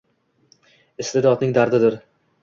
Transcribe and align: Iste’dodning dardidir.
Iste’dodning 1.03 1.53
dardidir. 1.57 1.99